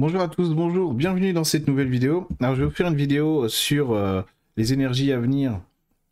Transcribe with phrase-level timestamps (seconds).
[0.00, 2.26] Bonjour à tous, bonjour, bienvenue dans cette nouvelle vidéo.
[2.40, 4.22] Alors je vais vous faire une vidéo sur euh,
[4.56, 5.60] les énergies à venir,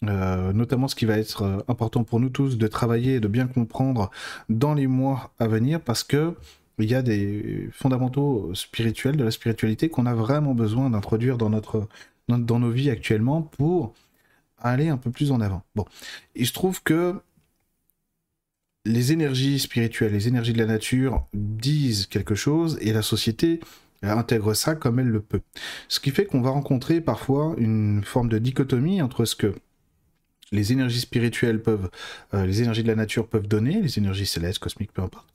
[0.03, 3.29] euh, notamment ce qui va être euh, important pour nous tous de travailler et de
[3.29, 4.11] bien comprendre
[4.51, 6.35] dans les mois à venir parce que
[6.79, 11.49] il y a des fondamentaux spirituels de la spiritualité qu'on a vraiment besoin d'introduire dans
[11.49, 13.95] dans nos vies actuellement pour
[14.59, 15.63] aller un peu plus en avant.
[15.75, 15.87] Bon,
[16.35, 17.15] il se trouve que
[18.89, 23.61] les énergies spirituelles, les énergies de la nature disent quelque chose et la société
[24.03, 25.43] intègre ça comme elle le peut.
[25.89, 29.55] Ce qui fait qu'on va rencontrer parfois une forme de dichotomie entre ce que
[30.53, 31.91] les énergies spirituelles peuvent,
[32.33, 35.29] euh, les énergies de la nature peuvent donner, les énergies célestes, cosmiques, peu importe,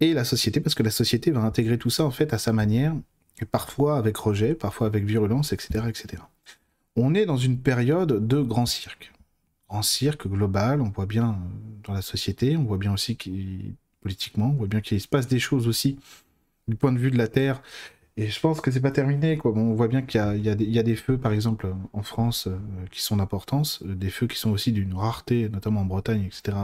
[0.00, 2.54] et la société, parce que la société va intégrer tout ça en fait à sa
[2.54, 2.94] manière,
[3.42, 6.22] et parfois avec rejet, parfois avec virulence, etc., etc.
[6.94, 9.12] On est dans une période de grand cirque
[9.68, 13.16] en cirque global, on voit bien euh, dans la société, on voit bien aussi
[14.00, 15.98] politiquement, on voit bien qu'il se passe des choses aussi
[16.68, 17.62] du point de vue de la Terre.
[18.18, 19.36] Et je pense que c'est pas terminé.
[19.36, 19.52] Quoi.
[19.52, 22.56] on voit bien qu'il y a, des feux, par exemple, en France, euh,
[22.90, 26.56] qui sont d'importance, euh, des feux qui sont aussi d'une rareté, notamment en Bretagne, etc.,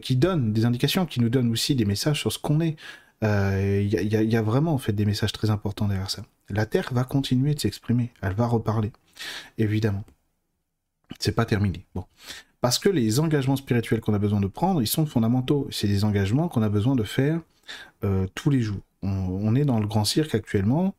[0.00, 2.76] qui donnent des indications, qui nous donnent aussi des messages sur ce qu'on est.
[3.20, 6.24] Il y, a vraiment en fait des messages très importants derrière ça.
[6.48, 8.92] La Terre va continuer de s'exprimer, elle va reparler,
[9.58, 10.04] évidemment
[11.18, 11.86] c'est pas terminé.
[11.94, 12.04] Bon.
[12.60, 15.68] Parce que les engagements spirituels qu'on a besoin de prendre, ils sont fondamentaux.
[15.70, 17.40] C'est des engagements qu'on a besoin de faire
[18.04, 18.80] euh, tous les jours.
[19.02, 20.94] On, est dans le grand cirque actuellement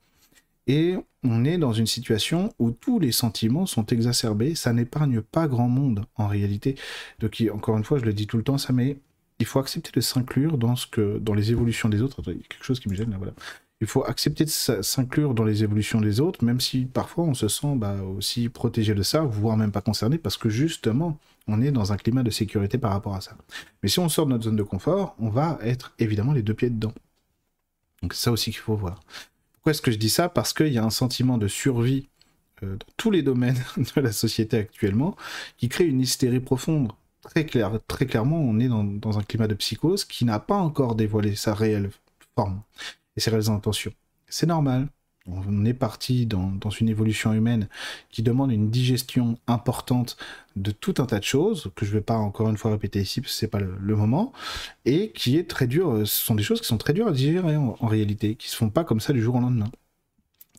[0.67, 4.53] et on est dans une situation où tous les sentiments sont exacerbés.
[4.53, 6.75] Ça n'épargne pas grand monde en réalité.
[7.17, 8.97] Donc, encore une fois, je le dis tout le temps, ça mais
[9.39, 10.75] il faut accepter de s'inclure dans
[11.19, 12.21] dans les évolutions des autres.
[12.27, 13.33] il y a quelque chose qui me gêne là, voilà
[13.81, 17.47] il faut accepter de s'inclure dans les évolutions des autres, même si parfois on se
[17.47, 21.71] sent bah, aussi protégé de ça, voire même pas concerné, parce que justement, on est
[21.71, 23.35] dans un climat de sécurité par rapport à ça.
[23.83, 26.53] Mais si on sort de notre zone de confort, on va être évidemment les deux
[26.53, 26.93] pieds dedans.
[28.01, 29.01] Donc ça aussi qu'il faut voir.
[29.53, 30.29] Pourquoi est-ce que je dis ça?
[30.29, 32.07] Parce qu'il y a un sentiment de survie
[32.63, 35.17] euh, dans tous les domaines de la société actuellement
[35.57, 36.91] qui crée une hystérie profonde.
[37.23, 37.45] Très,
[37.87, 41.55] très clairement, on est dans un climat de psychose qui n'a pas encore dévoilé sa
[41.55, 41.89] réelle
[42.35, 42.61] forme
[43.15, 43.93] et ses réelles intentions.
[44.27, 44.87] C'est normal.
[45.27, 47.67] On est parti dans, une évolution humaine
[48.11, 50.17] qui demande une digestion importante
[50.55, 53.01] de tout un tas de choses, que je ne vais pas encore une fois répéter
[53.01, 54.33] ici parce que c'est pas le, moment,
[54.85, 57.55] et qui est très dur, ce sont des choses qui sont très dures à digérer
[57.55, 59.71] en, réalité, qui se font pas comme ça du jour au lendemain.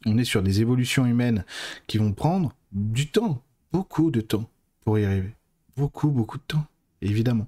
[0.04, 1.44] On est sur des évolutions humaines
[1.86, 3.40] qui vont prendre du temps,
[3.72, 4.50] beaucoup de temps
[4.84, 5.32] pour y arriver.
[5.76, 6.64] Beaucoup, beaucoup de temps,
[7.02, 7.46] évidemment.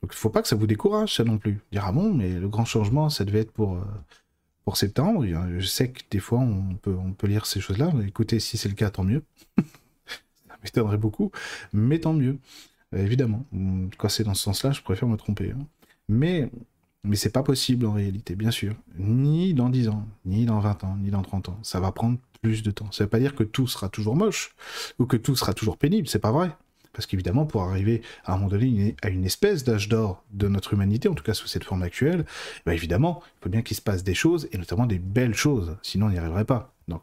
[0.00, 1.60] Donc il ne faut pas que ça vous décourage, ça non plus.
[1.72, 3.74] Dire, ah bon, mais le grand changement, ça devait être pour...
[3.76, 3.84] Euh,
[4.64, 5.26] pour septembre.
[5.26, 6.74] Je sais que des fois, on
[7.14, 7.92] peut, lire ces choses-là.
[8.06, 9.22] Écoutez, si c'est le cas, tant mieux.
[9.58, 11.30] ça m'étonnerait beaucoup,
[11.72, 12.38] mais tant mieux.
[12.94, 13.44] évidemment,
[13.98, 15.52] quand c'est dans ce sens-là, je préfère me tromper.
[15.52, 15.66] Hein.
[16.08, 16.50] Mais,
[17.04, 18.74] mais c'est pas possible en réalité, bien sûr.
[18.98, 21.58] Ni dans 10 ans, ni dans 20 ans, ni dans 30 ans.
[21.62, 22.90] Ça va prendre plus de temps.
[22.92, 24.54] Ça veut pas dire que tout sera toujours moche,
[24.98, 26.50] ou que tout sera toujours pénible, c'est pas vrai.
[26.92, 30.74] Parce qu'évidemment, pour arriver à un moment donné à une espèce d'âge d'or de notre
[30.74, 32.24] humanité, en tout cas sous cette forme actuelle,
[32.66, 35.76] bah évidemment, il faut bien qu'il se passe des choses, et notamment des belles choses,
[35.82, 36.74] sinon on n'y arriverait pas.
[36.88, 37.02] Donc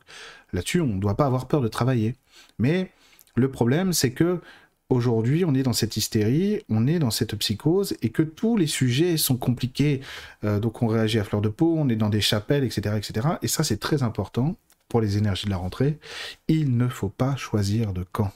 [0.54, 2.16] là-dessus, on ne doit pas avoir peur de travailler.
[2.60, 2.92] Mais
[3.36, 4.42] le problème, c'est que
[4.90, 8.68] aujourd'hui, on est dans cette hystérie, on est dans cette psychose, et que tous les
[8.68, 10.02] sujets sont compliqués.
[10.44, 12.96] Euh, donc on réagit à fleur de peau, on est dans des chapelles, etc.
[12.98, 13.28] etc.
[13.42, 14.56] Et ça, c'est très important
[14.88, 16.00] pour les énergies de la rentrée.
[16.48, 18.32] Il ne faut pas choisir de camp.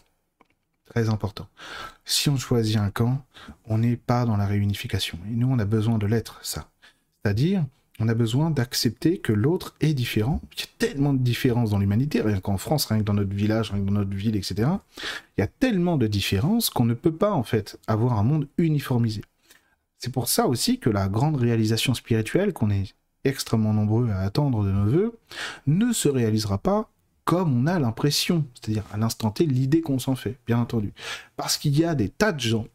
[0.93, 1.47] Très important.
[2.05, 3.25] Si on choisit un camp,
[3.65, 5.17] on n'est pas dans la réunification.
[5.27, 6.69] Et nous, on a besoin de l'être, ça.
[7.23, 7.65] C'est-à-dire,
[7.99, 10.39] on a besoin d'accepter que l'autre est différent.
[10.55, 13.33] Il y a tellement de différences dans l'humanité, rien qu'en France, rien que dans notre
[13.33, 14.69] village, rien que dans notre ville, etc.
[15.37, 18.47] Il y a tellement de différences qu'on ne peut pas, en fait, avoir un monde
[18.59, 19.21] uniformisé.
[19.97, 22.93] C'est pour ça aussi que la grande réalisation spirituelle qu'on est
[23.23, 25.17] extrêmement nombreux à attendre de nos voeux
[25.65, 26.89] ne se réalisera pas
[27.25, 30.93] comme on a l'impression, c'est-à-dire à, l'instant T, l'idée qu'on s'en fait, bien entendu.
[31.35, 32.67] Parce qu'il y a des tas de gens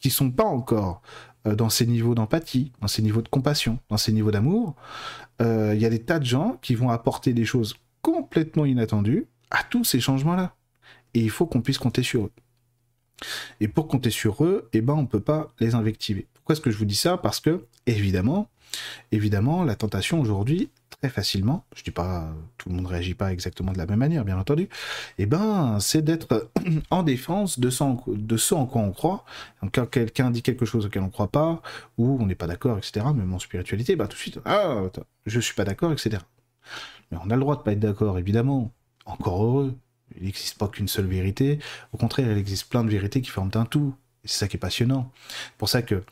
[0.00, 1.02] qui sont pas encore
[1.46, 4.74] euh, dans ces niveaux d'empathie, dans ces niveaux de compassion, dans ces niveaux d'amour.
[5.40, 9.26] Euh, il y a des tas de gens qui vont apporter des choses complètement inattendues
[9.50, 10.54] à tous ces changements-là.
[11.14, 12.32] Et il faut qu'on puisse compter sur eux.
[13.60, 16.26] Et pour compter sur eux, eh ben, on ne peut pas les invectiver.
[16.34, 17.16] Pourquoi est-ce que je vous dis ça?
[17.16, 18.48] Parce que, évidemment,
[19.10, 23.72] évidemment, la tentation aujourd'hui, très facilement, je dis pas tout le monde réagit pas exactement
[23.72, 24.68] de la même manière, bien entendu,
[25.18, 26.50] eh ben c'est d'être
[26.90, 29.24] en défense de ce, en, quoi on croit.
[29.72, 31.62] quand quelqu'un dit quelque chose auquel on croit pas,
[31.98, 34.82] ou on n'est pas d'accord, etc., même en spiritualité, bah tout de suite, ah,
[35.26, 36.18] je suis pas d'accord, etc.
[37.10, 38.72] Mais on a le droit de pas être d'accord, évidemment.
[39.06, 39.74] Encore heureux.
[40.16, 41.58] Il n'existe pas qu'une seule vérité.
[41.92, 43.94] Au contraire, il existe plein de vérités qui forment un tout.
[44.28, 45.10] C'est ça qui est passionnant.
[45.56, 46.02] pour ça que,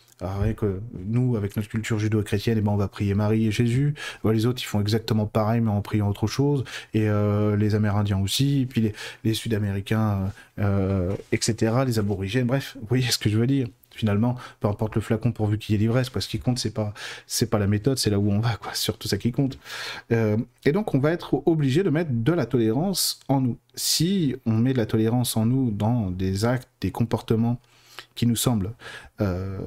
[0.56, 3.94] que nous, avec notre culture judo-chrétienne, eh ben, on va prier Marie et Jésus.
[4.24, 6.64] les autres, ils font exactement pareil, mais en priant autre chose.
[6.94, 8.92] Et euh, les Amérindiens aussi, et puis
[9.22, 14.36] les, Sud-Américains, euh, etc., les aborigènes, bref, vous voyez ce que je veux dire finalement,
[14.60, 16.10] peu importe le flacon pourvu qu'il y ait l'ivresse.
[16.16, 16.92] Ce qui compte, c'est pas,
[17.26, 18.74] c'est pas la méthode, c'est là où on va, quoi.
[18.74, 19.58] Surtout ça qui compte.
[20.12, 23.56] Euh, et donc, on va être obligé de mettre de la tolérance en nous.
[23.74, 27.58] Si on met de la tolérance en nous dans des actes, des comportements
[28.14, 28.72] qui nous semblent
[29.20, 29.58] euh,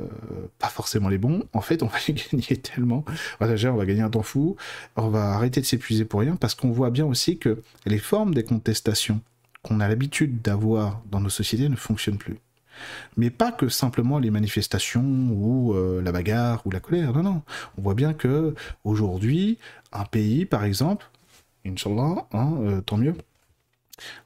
[0.60, 3.04] pas forcément les bons, en fait, on va gagner tellement.
[3.40, 4.56] on va gagner un temps fou.
[4.96, 8.34] On va arrêter de s'épuiser pour rien parce qu'on voit bien aussi que les formes
[8.34, 9.22] des contestations
[9.62, 12.38] qu'on a l'habitude d'avoir dans nos sociétés ne fonctionnent plus.
[13.18, 17.14] Mais pas que simplement les manifestations ou euh, la bagarre ou la colère.
[17.14, 17.42] Non, non.
[17.78, 19.58] On voit bien que aujourd'hui,
[19.92, 21.10] un pays, par exemple,
[21.66, 23.16] Inch'Allah, hein, euh, tant mieux,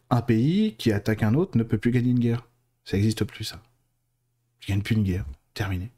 [0.09, 2.47] un pays qui attaque un autre ne peut plus gagner une guerre.
[2.85, 3.59] Ça n'existe plus, ça.
[4.63, 5.25] Il gagne plus une guerre.
[5.53, 5.91] Terminé.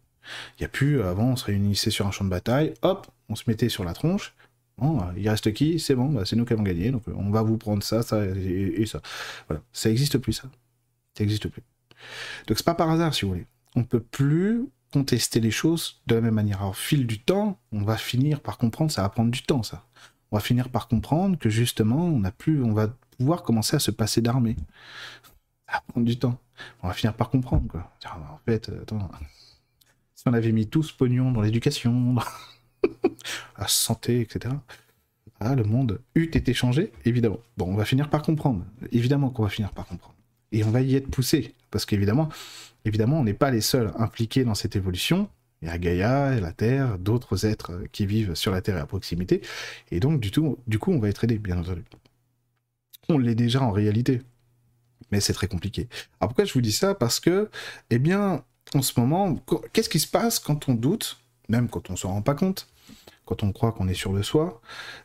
[0.58, 3.36] Il n'y a plus, avant, on se réunissait sur un champ de bataille, hop, on
[3.36, 4.34] se mettait sur la tronche.
[4.78, 5.80] Bon, il reste qui?
[5.80, 8.26] C'est bon, bah, c'est nous qui avons gagné, donc on va vous prendre ça, ça
[8.26, 9.02] et, ça.
[9.48, 9.62] Voilà.
[9.72, 10.50] Ça n'existe plus, ça.
[11.14, 11.62] Ça n'existe plus.
[12.48, 13.46] Donc c'est pas par hasard, si vous voulez.
[13.76, 16.64] On peut plus contester les choses de la même manière.
[16.64, 19.86] Au fil du temps, on va finir par comprendre, ça va prendre du temps, ça.
[20.32, 23.80] On va finir par comprendre que justement, on a plus, on va pouvoir commencer à
[23.80, 24.58] se passer d'armée.
[25.68, 26.40] Ça va prendre du temps.
[26.84, 27.92] On va finir par comprendre, quoi.
[28.06, 29.10] En fait, attends,
[30.14, 32.16] si on avait mis tout ce pognon dans l'éducation,
[33.58, 34.56] la santé, etc.,
[35.40, 37.40] ah, le monde eût été changé, évidemment.
[37.58, 38.64] Bon, on va finir par comprendre.
[38.92, 40.16] Évidemment qu'on va finir par comprendre.
[40.52, 41.54] Et on va y être poussé.
[41.72, 42.30] Parce qu'évidemment,
[42.86, 45.30] évidemment, on n'est pas les seuls impliqués dans cette évolution.
[45.62, 48.86] Il y a Gaïa, la Terre, d'autres êtres qui vivent sur la Terre et à
[48.86, 49.42] proximité.
[49.92, 51.84] Et donc, du, tout, du coup, on va être aidé, bien entendu.
[53.10, 54.22] On l'est déjà en réalité.
[55.20, 55.88] C'est très compliqué.
[56.20, 56.96] Alors pourquoi je vous dis ça?
[56.96, 57.50] Parce que,
[57.90, 59.36] eh bien, en ce moment,
[59.74, 61.20] qu'est-ce qui se passe quand on doute,
[61.50, 62.68] même quand on s'en rend pas compte,
[63.26, 64.62] quand on croit qu'on est sûr de soi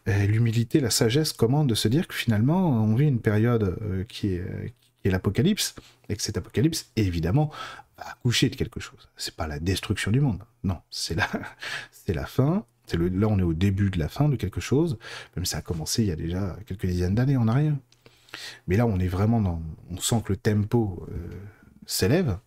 [0.06, 4.04] eh, L'humilité, la sagesse commande de se dire que finalement, on vit une période euh,
[4.04, 4.74] qui est,
[5.04, 5.74] l'apocalypse,
[6.08, 7.50] et que cet apocalypse, évidemment,
[7.96, 9.08] va accoucher de quelque chose.
[9.16, 11.28] C'est pas la destruction du monde, non, c'est la,
[11.90, 12.64] c'est la fin.
[12.92, 14.98] Là, on est au début de la fin de quelque chose,
[15.36, 17.76] même si ça a commencé il y a déjà quelques dizaines d'années en arrière.
[18.67, 21.15] Mais là, on est vraiment dans, on sent que le tempo euh,
[21.87, 22.38] s'élève,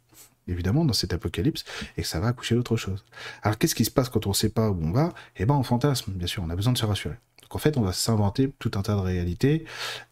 [0.47, 1.63] évidemment, dans cet apocalypse,
[1.97, 3.05] et que ça va accoucher d'autre chose.
[3.41, 5.13] Alors, qu'est-ce qui se passe quand on ne sait pas où on va?
[5.37, 7.15] Eh ben, on fantasme, bien sûr, on a besoin de se rassurer
[7.55, 9.65] en fait, on va s'inventer tout un tas de réalités,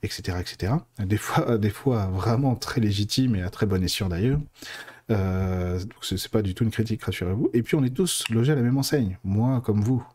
[0.03, 0.73] etc., etc.
[0.99, 4.39] Des fois, des fois vraiment très légitimes et à très bon escient d'ailleurs.
[5.09, 7.49] Euh, ce c'est pas du tout une critique, rassurez-vous.
[7.53, 10.05] Et puis on est tous logés à la même enseigne, moi comme vous,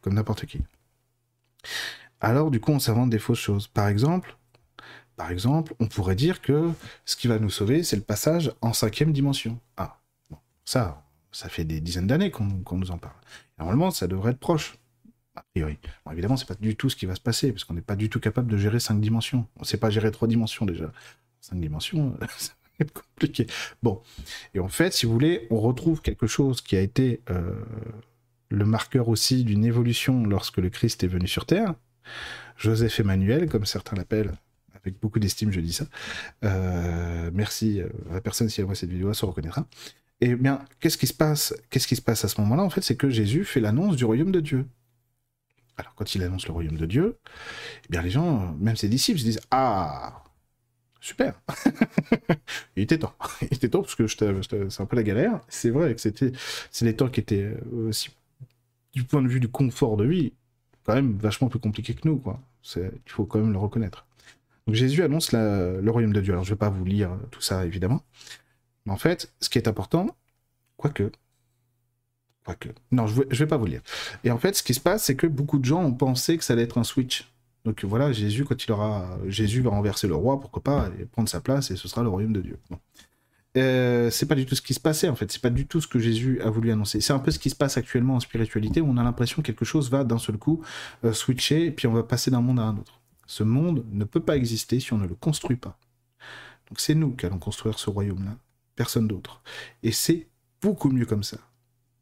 [0.00, 0.62] comme n'importe qui.
[2.20, 3.66] Alors du coup, on s'invente des fausses choses.
[3.68, 4.36] Par exemple,
[5.20, 6.70] par exemple, on pourrait dire que
[7.04, 9.60] ce qui va nous sauver, c'est le passage en cinquième dimension.
[9.76, 9.98] Ah,
[10.64, 13.16] ça, ça fait des dizaines d'années qu'on nous en parle.
[13.58, 14.78] Normalement, ça devrait être proche
[15.34, 15.76] a priori.
[16.06, 17.96] Bon, évidemment, c'est pas du tout ce qui va se passer, parce qu'on n'est pas
[17.96, 19.46] du tout capable de gérer cinq dimensions.
[19.56, 20.90] On ne sait pas gérer trois dimensions déjà.
[21.42, 23.46] Cinq dimensions, ça va être compliqué.
[23.82, 24.00] Bon.
[24.54, 27.62] Et en fait, si vous voulez, on retrouve quelque chose qui a été euh,
[28.48, 31.74] le marqueur aussi d'une évolution lorsque le Christ est venu sur Terre.
[32.56, 34.32] Joseph Emmanuel, comme certains l'appellent,
[34.84, 35.86] avec beaucoup d'estime, je dis ça.
[36.44, 39.66] Euh, merci à la personne, si elle voit cette vidéo, elle se reconnaîtra.
[40.22, 42.62] Et eh bien, qu'est-ce qui se passe Qu'est-ce qui se passe à ce moment-là?
[42.62, 44.66] En fait, c'est que Jésus fait l'annonce du royaume de Dieu.
[45.78, 47.18] Alors, quand il annonce le royaume de Dieu,
[47.84, 50.22] eh bien, les gens, même ses disciples, se disent Ah,
[51.00, 51.40] super
[52.76, 53.14] Il était temps.
[53.42, 55.40] Il était temps parce que c'est un peu la galère.
[55.48, 56.32] C'est vrai que c'était,
[56.70, 58.10] c'est des temps qui étaient aussi,
[58.92, 60.34] du point de vue du confort de vie,
[60.84, 62.40] quand même vachement plus compliqués que nous, quoi.
[62.76, 64.06] Il faut quand même le reconnaître.
[64.66, 66.32] Donc, Jésus annonce le royaume de Dieu.
[66.32, 68.02] Alors, je ne vais pas vous lire tout ça, évidemment.
[68.86, 70.16] Mais en fait, ce qui est important,
[70.76, 71.10] quoique,
[72.54, 73.82] que Non, je ne vais pas vous lire.
[74.24, 76.44] Et en fait, ce qui se passe, c'est que beaucoup de gens ont pensé que
[76.44, 77.30] ça allait être un switch.
[77.64, 79.18] Donc voilà, Jésus, quand il aura.
[79.26, 82.32] Jésus va renverser le roi, pourquoi pas, prendre sa place, et ce sera le royaume
[82.32, 82.58] de Dieu.
[83.56, 85.80] Euh, c'est pas du tout ce qui se passait en fait, c'est pas du tout
[85.80, 87.00] ce que Jésus a voulu annoncer.
[87.00, 89.46] C'est un peu ce qui se passe actuellement en spiritualité où on a l'impression que
[89.48, 90.62] quelque chose va d'un seul coup
[91.04, 92.99] euh, switcher puis on va passer d'un monde à un autre.
[93.30, 95.78] Ce monde ne peut pas exister si on ne le construit pas.
[96.68, 98.36] Donc c'est nous qui allons construire ce royaume-là,
[98.74, 99.42] personne d'autre.
[99.82, 100.26] Et c'est
[100.60, 101.38] beaucoup mieux comme ça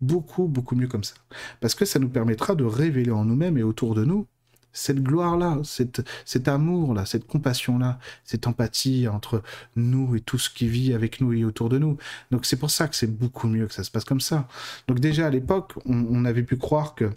[0.00, 1.14] beaucoup, beaucoup mieux comme ça.
[1.60, 4.26] Parce que ça nous permettra de révéler en nous-mêmes et autour de nous
[4.70, 9.42] cette gloire-là, cet amour-là, cette compassion-là, cette empathie entre
[9.74, 11.96] nous et tout ce qui vit avec nous et autour de nous.
[12.30, 14.46] Donc c'est pour ça que c'est beaucoup mieux que ça se passe comme ça.
[14.86, 17.10] Donc déjà à l'époque, on, avait pu croire que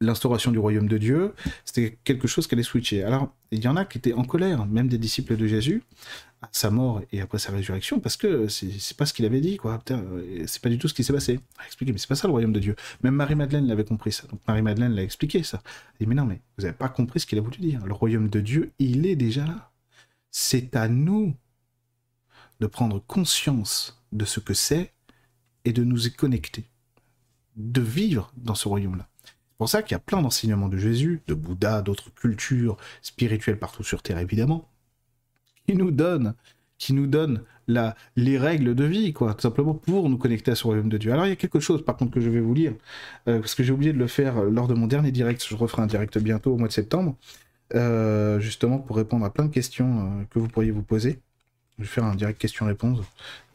[0.00, 1.34] l'instauration du royaume de Dieu,
[1.64, 3.02] c'était quelque chose qui allait switcher.
[3.02, 5.82] Alors, il y en a qui étaient en colère, même des disciples de Jésus,
[6.42, 9.56] à sa mort et après sa résurrection, parce que c'est pas ce qu'il avait dit,
[9.56, 9.82] quoi.
[10.46, 11.40] C'est pas du tout ce qui s'est passé.
[11.64, 12.76] Expliqué, mais c'est pas ça le royaume de Dieu.
[13.02, 14.26] Même Marie-Madeleine l'avait compris ça.
[14.26, 15.62] Donc Marie-Madeleine l'a expliqué ça.
[15.64, 17.86] Elle dit, mais non, mais vous avez pas compris ce qu'il a voulu dire.
[17.86, 19.70] Le royaume de Dieu, il est déjà là.
[20.30, 21.34] C'est à nous
[22.60, 24.92] de prendre conscience de ce que c'est
[25.64, 26.68] et de nous y connecter,
[27.56, 29.08] de vivre dans ce royaume-là.
[29.56, 33.58] C'est pour ça qu'il y a plein d'enseignements de Jésus, de Bouddha, d'autres cultures spirituelles
[33.58, 34.68] partout sur Terre évidemment,
[35.66, 36.34] qui nous donnent,
[36.76, 40.56] qui nous donnent la, les règles de vie, quoi, tout simplement pour nous connecter à
[40.56, 41.10] ce royaume de Dieu.
[41.10, 42.74] Alors il y a quelque chose par contre que je vais vous lire,
[43.28, 45.80] euh, parce que j'ai oublié de le faire lors de mon dernier direct, je referai
[45.80, 47.16] un direct bientôt au mois de septembre,
[47.74, 51.18] euh, justement pour répondre à plein de questions euh, que vous pourriez vous poser.
[51.78, 53.00] Je vais faire un direct question-réponse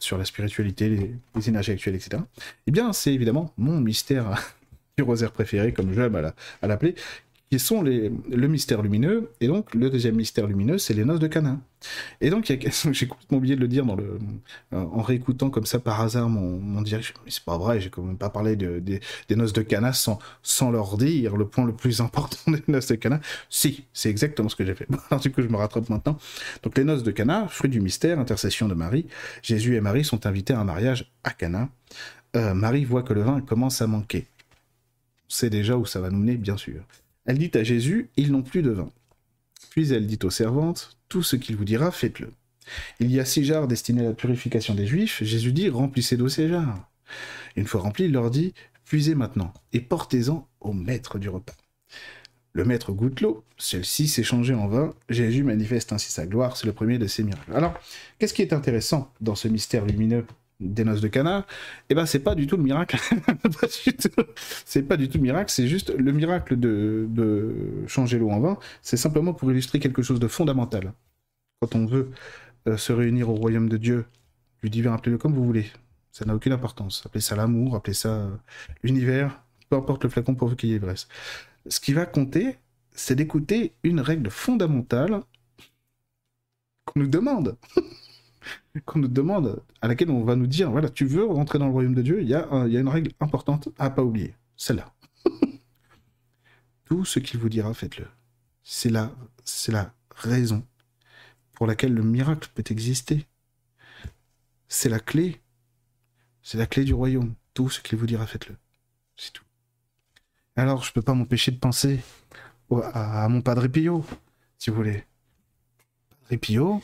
[0.00, 0.88] sur la spiritualité,
[1.36, 2.22] les, énergies actuelles, etc.
[2.66, 4.56] Eh bien, c'est évidemment mon mystère
[5.00, 6.94] rosaire préféré, comme j'aime à l'appeler,
[7.50, 11.26] qui sont le mystère lumineux, et donc le deuxième mystère lumineux, c'est les noces de
[11.26, 11.58] Cana.
[12.20, 12.46] Et donc,
[12.92, 14.18] j'ai complètement oublié de le dire euh,
[14.72, 18.02] en réécoutant comme ça par hasard mon, mon direct, mais c'est pas vrai, j'ai quand
[18.02, 21.74] même pas parlé de, des noces de Cana sans, sans leur dire le point le
[21.74, 23.20] plus important des noces de Cana.
[23.50, 24.88] Si, c'est exactement ce que j'ai fait.
[25.10, 26.18] Alors du coup, je me rattrape maintenant.
[26.62, 29.06] Donc les noces de Cana, fruit du mystère, intercession de Marie,
[29.42, 31.68] Jésus et Marie sont invités à un mariage à Cana.
[32.34, 34.26] Euh, Marie voit que le vin commence à manquer.
[35.32, 36.84] C'est déjà où ça va nous mener, bien sûr.
[37.24, 38.90] Elle dit à Jésus, ils n'ont plus de vin.
[39.70, 42.34] Puis elle dit aux servantes, tout ce qu'il vous dira, faites-le.
[43.00, 45.24] Il y a six jarres destinés à la purification des Juifs.
[45.24, 46.86] Jésus dit, remplissez d'eau ces jarres.
[47.56, 48.52] Une fois remplis, il leur dit,
[48.84, 51.56] puisez maintenant et portez-en au maître du repas.
[52.52, 56.66] Le maître goûte l'eau, celle-ci s'est changée en vin, Jésus manifeste ainsi sa gloire, c'est
[56.66, 57.54] le premier de ses miracles.
[57.54, 57.72] Alors,
[58.18, 60.26] qu'est-ce qui est intéressant dans ce mystère lumineux?
[60.62, 61.46] Des noces de canard,
[61.88, 62.96] eh ben c'est pas du tout le miracle.
[64.64, 67.08] c'est pas du tout le miracle, c'est juste le miracle de,
[67.86, 70.92] changer l'eau en vin, c'est simplement pour illustrer quelque chose de fondamental.
[71.60, 72.10] Quand on veut
[72.68, 74.06] euh, se réunir au royaume de Dieu,
[74.62, 75.66] du divin, appelez-le comme vous voulez,
[76.12, 77.02] ça n'a aucune importance.
[77.06, 78.30] Appelez ça l'amour, appelez ça euh,
[78.82, 80.80] l'univers, peu importe le flacon pour qu'il y ait.
[81.68, 82.58] Ce qui va compter,
[82.92, 85.22] c'est d'écouter une règle fondamentale
[86.84, 87.56] qu'on nous demande.
[88.84, 91.72] qu'on nous demande, à laquelle on va nous dire, voilà, tu veux rentrer dans le
[91.72, 94.92] royaume de Dieu, il y, a une règle importante à pas oublier, celle-là.
[96.84, 98.06] Tout ce qu'il vous dira, faites-le.
[98.62, 99.12] C'est la,
[99.44, 100.64] c'est la raison
[101.52, 103.26] pour laquelle le miracle peut exister.
[104.68, 105.40] C'est la clé.
[106.42, 107.34] C'est la clé du royaume.
[107.54, 108.56] Tout ce qu'il vous dira, faites-le.
[109.16, 109.44] C'est tout.
[110.56, 112.00] Alors, je peux pas m'empêcher de penser
[112.70, 114.04] à, mon Padre Pio,
[114.58, 115.04] si vous voulez.
[116.22, 116.82] Padre Pio,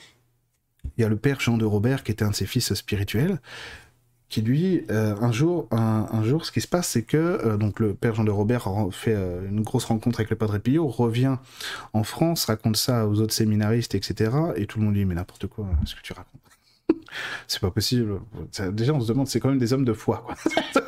[0.97, 3.39] il y a le père Jean de Robert, qui était un de ses fils spirituels,
[4.29, 7.81] qui lui, euh, un jour, un, jour, ce qui se passe, c'est que euh, donc
[7.81, 11.37] le père Jean de Robert fait euh, une grosse rencontre avec le Padre Pio, revient
[11.95, 14.31] en France, raconte ça aux autres séminaristes, etc.
[14.57, 16.43] Et tout le monde lui dit mais n'importe quoi, ce que tu racontes.
[17.47, 18.21] c'est pas possible.
[18.73, 20.35] Déjà, on se demande, c'est quand même des hommes de foi, quoi.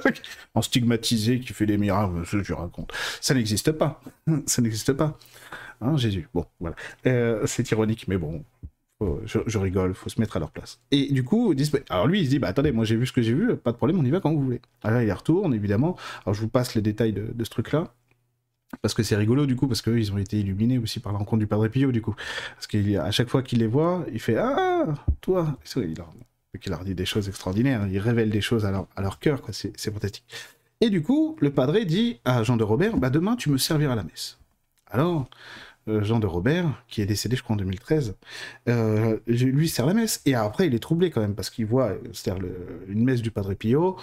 [0.54, 2.92] en stigmatisé qui fait des miracles, ce que tu racontes?
[3.22, 4.02] Ça n'existe pas.
[4.46, 5.18] ça n'existe pas.
[5.80, 6.28] Hein, Jésus.
[6.34, 6.76] Bon, voilà.
[7.46, 8.44] c'est ironique, mais bon,
[9.24, 10.80] je, je, rigole, faut se mettre à leur place.
[10.90, 11.54] Et du coup,
[11.88, 13.72] alors lui, il se dit, bah attendez, moi j'ai vu ce que j'ai vu, pas
[13.72, 14.60] de problème, on y va quand vous voulez.
[14.82, 15.96] Alors il y retourne, évidemment.
[16.24, 17.94] Alors je vous passe les détails de, ce truc-là.
[18.82, 21.18] Parce que c'est rigolo du coup, parce qu'eux ils ont été illuminés aussi par la
[21.18, 22.14] rencontre du Padre Pio du coup.
[22.54, 24.86] Parce qu'à chaque fois qu'il les voit, il fait Ah,
[25.20, 26.12] toi Il leur,
[26.54, 29.52] il leur dit des choses extraordinaires, il révèle des choses à leur, à cœur, quoi.
[29.52, 30.24] C'est, fantastique.
[30.80, 33.96] Et du coup, le Padre dit à Jean de Robert Bah demain tu me serviras
[33.96, 34.38] la messe.
[34.90, 35.28] Alors,
[35.86, 38.16] Jean de Robert, qui est décédé, je crois, en 2013,
[38.68, 40.20] euh, lui sert la messe.
[40.26, 42.44] Et après, il est troublé quand même, parce qu'il voit, c'est-à-dire
[42.88, 43.96] une messe du Padre Pio.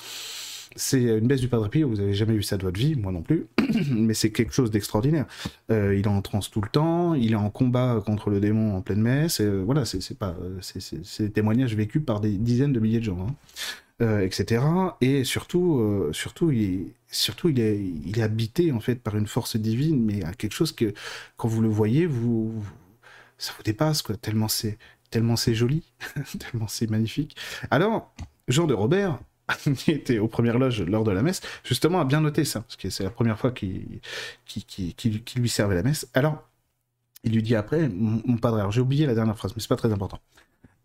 [0.76, 3.12] C'est une messe du Padre Pio, vous avez jamais vu ça de votre vie, moi
[3.12, 3.48] non plus,
[3.90, 5.26] mais c'est quelque chose d'extraordinaire.
[5.72, 8.76] Euh, il est en transe tout le temps, il est en combat contre le démon
[8.76, 13.06] en pleine messe, voilà, c'est pas, c'est des témoignages par des dizaines de milliers de
[13.06, 13.18] gens.
[13.28, 13.34] Hein.
[14.00, 14.64] Euh, etc.
[15.02, 19.18] Et surtout, euh, surtout, il est, surtout il, est, il est habité en fait par
[19.18, 20.94] une force divine, mais quelque chose que
[21.36, 22.54] quand vous le voyez, vous,
[23.40, 24.16] ça vous dépasse quoi.
[24.16, 24.78] Tellement c'est,
[25.10, 25.84] tellement c'est joli,
[26.40, 27.36] tellement c'est magnifique.
[27.72, 28.14] Alors,
[28.48, 29.18] Jean de Robert,
[29.76, 32.76] qui était aux premières loges lors de la messe, justement a bien noté ça, parce
[32.76, 34.00] que c'est la première fois qu'il
[34.46, 34.96] qui,
[35.38, 36.08] lui servait la messe.
[36.14, 36.48] Alors,
[37.24, 39.76] il lui dit après, mon, padre, alors j'ai oublié la dernière phrase, mais c'est pas
[39.76, 40.20] très important.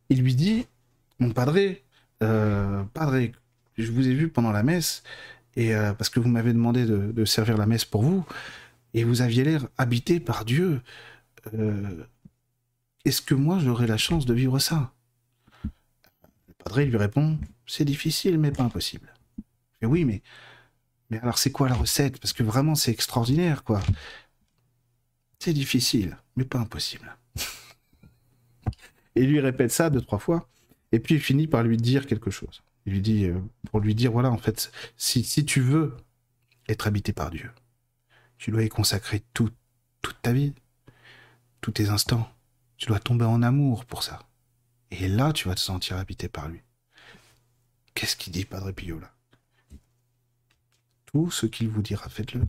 [0.09, 0.67] Il lui dit,
[1.19, 1.59] mon padre,
[2.23, 3.33] euh, Padre,
[3.77, 5.03] je vous ai vu pendant la messe,
[5.57, 8.25] et euh, parce que vous m'avez demandé de, servir la messe pour vous,
[8.95, 10.81] et vous aviez l'air habité par Dieu.
[11.55, 12.05] Euh,
[13.05, 14.93] est-ce que moi j'aurai la chance de vivre ça?
[15.65, 19.13] Le Padre lui répond C'est difficile, mais pas impossible.
[19.81, 20.23] Et oui, mais,
[21.11, 22.21] Mais alors, c'est quoi la recette?
[22.21, 23.83] Parce que vraiment, c'est extraordinaire, quoi.
[25.41, 27.17] C'est difficile, mais pas impossible.
[29.17, 30.49] et lui répète ça deux, trois fois.
[30.93, 32.63] Et puis il finit par lui dire quelque chose.
[32.87, 35.97] Il lui dit, euh, pour lui dire, voilà, en fait, si, si tu veux
[36.69, 37.51] être habité par Dieu,
[38.39, 39.55] tu dois y consacrer toute
[40.21, 40.53] ta vie,
[41.61, 42.29] tous tes instants.
[42.77, 44.29] Tu dois tomber en amour pour ça.
[44.91, 46.61] Et là, tu vas te sentir habité par lui.
[47.95, 49.15] Qu'est-ce qu'il dit, Padre Pio, là?
[51.07, 52.43] Tout ce qu'il vous dira, faites-le.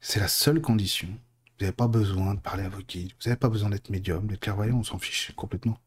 [0.00, 1.08] C'est la seule condition.
[1.58, 3.12] Vous n'avez pas besoin de parler à vos guides.
[3.18, 5.78] Vous n'avez pas besoin d'être médium, d'être clairvoyant, on s'en fiche complètement.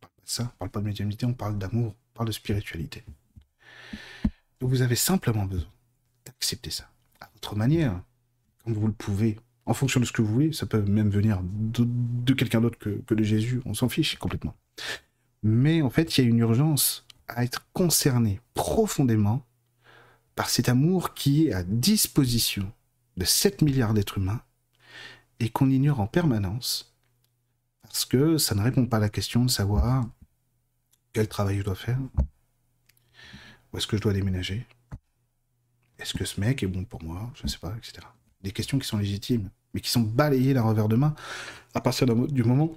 [0.00, 2.32] parle pas de ça, on parle pas de médiumnité, on parle d'amour, on parle de
[2.32, 3.04] spiritualité.
[4.60, 5.68] vous avez simplement besoin
[6.24, 6.88] d'accepter ça,
[7.20, 8.00] à votre manière,
[8.64, 10.52] comme vous le pouvez, en fonction de ce que vous voulez.
[10.54, 14.56] Ça peut même venir de, quelqu'un d'autre que, que de Jésus, on s'en fiche complètement.
[15.42, 19.44] Mais en fait, il y a une urgence à être concerné profondément
[20.36, 22.72] par cet amour qui est à disposition
[23.18, 24.40] de 7 milliards d'êtres humains
[25.42, 26.94] et qu'on ignore en permanence
[27.82, 30.06] parce que ça ne répond pas à la question de savoir
[31.12, 31.98] quel travail je dois faire,
[33.72, 34.64] où est-ce que je dois déménager,
[35.98, 38.06] est-ce que ce mec est bon pour moi, je ne sais pas, etc.
[38.40, 41.14] Des questions qui sont légitimes, mais qui sont balayées d'un revers de main
[41.74, 42.72] à partir du moment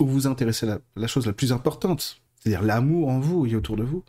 [0.00, 3.84] où vous intéressez la, chose la plus importante, c'est-à-dire l'amour en vous et autour de
[3.84, 4.04] vous.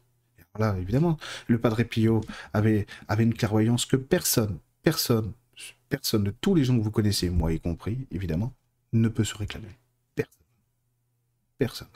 [0.56, 2.22] Voilà, évidemment, le Padre Pio
[2.54, 2.88] avait
[3.20, 5.32] une clairvoyance que personne, personne,
[5.90, 8.54] personne de tous les gens que vous connaissez, moi y compris, évidemment,
[8.94, 9.78] ne peut se réclamer.
[10.16, 10.34] Personne.
[11.58, 11.88] Personne.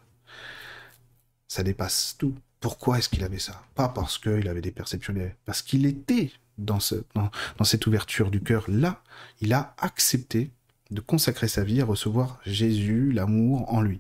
[1.47, 2.35] Ça dépasse tout.
[2.59, 3.63] Pourquoi est-ce qu'il avait ça?
[3.75, 5.13] Pas parce qu'il avait des perceptions,
[5.45, 8.65] parce qu'il était dans, ce, dans, cette ouverture du cœur.
[8.67, 9.03] Là,
[9.41, 10.51] il a accepté
[10.91, 13.99] de consacrer sa vie à recevoir Jésus, l'amour en lui.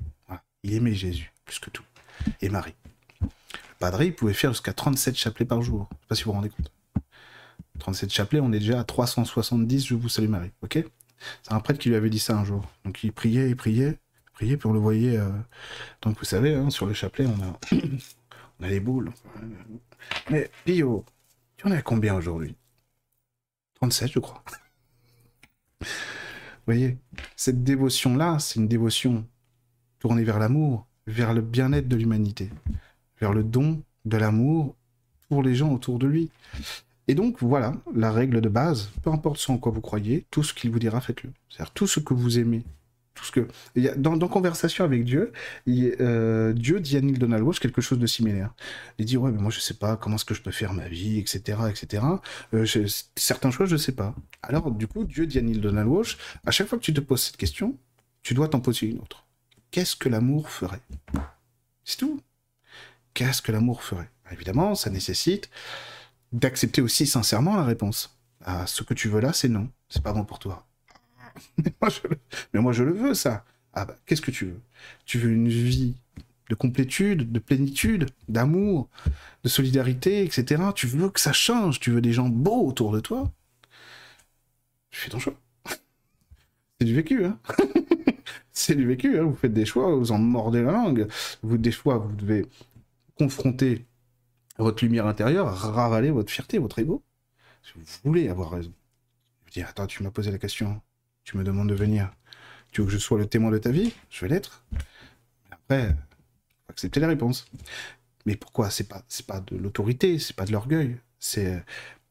[0.63, 1.83] Il aimait Jésus, plus que tout.
[2.41, 2.75] Et Marie.
[3.21, 3.27] Le
[3.79, 5.89] padre, il pouvait faire jusqu'à 37 chapelets par jour.
[5.89, 6.71] Je sais pas si vous vous rendez compte.
[7.81, 10.85] 37 chapelets, on est déjà à 370, je vous salue Marie, C'est
[11.49, 12.63] un prêtre qui lui avait dit ça un jour.
[12.85, 13.97] Donc il priait, il priait,
[14.33, 15.17] priait, puis on le voyait.
[15.17, 15.31] Euh,
[16.03, 17.59] donc vous savez, hein, sur le chapelet, on a,
[18.59, 19.11] on a les boules.
[20.29, 21.03] Mais Pio,
[21.57, 22.55] tu en as combien aujourd'hui?
[23.75, 24.43] 37, je crois.
[25.81, 25.87] vous
[26.67, 26.99] voyez,
[27.35, 29.25] cette dévotion-là, c'est une dévotion
[29.97, 32.51] tournée vers l'amour, vers le bien-être de l'humanité,
[33.19, 34.75] vers le don de l'amour
[35.29, 36.29] pour les gens autour de lui.
[37.11, 40.43] Et donc, voilà, la règle de base, peu importe ce en quoi vous croyez, tout
[40.43, 41.29] ce qu'il vous dira, faites-le.
[41.49, 42.63] C'est-à-dire tout ce que vous aimez.
[43.15, 43.47] Tout ce que...
[43.97, 45.33] dans, Conversation avec Dieu,
[45.67, 48.53] euh, Dieu dit à Neil Donald Walsh quelque chose de similaire.
[48.97, 50.87] Il dit, ouais, mais moi je sais pas comment est-ce que je peux faire ma
[50.87, 52.01] vie, etc., etc.
[52.53, 52.65] Euh,
[53.17, 54.15] certains choix, je sais pas.
[54.41, 57.01] Alors, du coup, Dieu dit à Neil Donald Walsh, à chaque fois que tu te
[57.01, 57.77] poses cette question,
[58.23, 59.25] tu dois t'en poser une autre.
[59.71, 60.79] Qu'est-ce que l'amour ferait?
[61.83, 62.21] C'est tout.
[63.13, 64.09] Qu'est-ce que l'amour ferait?
[64.31, 65.49] Évidemment, ça nécessite
[66.31, 68.17] d'accepter aussi sincèrement la réponse.
[68.43, 69.69] Ah, ce que tu veux là, c'est non.
[69.89, 70.67] C'est pas bon pour toi.
[71.57, 71.73] mais,
[72.59, 72.93] moi, je le...
[72.93, 73.45] veux, ça.
[73.73, 74.61] Ah bah, qu'est-ce que tu veux?
[75.05, 75.95] Tu veux une vie
[76.49, 78.89] de complétude, de plénitude, d'amour,
[79.43, 80.61] de solidarité, etc.
[80.75, 83.31] Tu veux que ça change, tu veux des gens beaux autour de toi?
[84.89, 85.33] Fais ton choix.
[86.79, 87.39] C'est du vécu, hein
[88.51, 91.07] C'est du vécu, hein vous faites des choix, vous en mordez la langue.
[91.41, 92.45] Vous, des fois, vous devez
[93.17, 93.85] confronter
[94.63, 97.03] votre lumière intérieure, ravaler votre fierté, votre ego.
[97.63, 98.73] Si vous voulez avoir raison.
[99.45, 100.81] Je dis, attends, tu m'as posé la question,
[101.23, 102.11] tu me demandes de venir.
[102.71, 103.93] Tu veux que je sois le témoin de ta vie?
[104.09, 104.63] Je vais l'être.
[105.51, 107.45] Après, faut accepter la réponse.
[108.25, 108.69] Mais pourquoi?
[108.69, 110.97] C'est pas, c'est pas de l'autorité, c'est pas de l'orgueil.
[111.19, 111.63] C'est